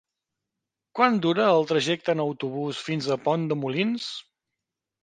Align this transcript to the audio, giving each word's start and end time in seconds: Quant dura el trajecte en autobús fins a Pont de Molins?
Quant 0.99 1.19
dura 1.27 1.45
el 1.59 1.67
trajecte 1.73 2.17
en 2.17 2.25
autobús 2.27 2.81
fins 2.89 3.13
a 3.19 3.23
Pont 3.29 3.47
de 3.53 3.63
Molins? 3.65 4.15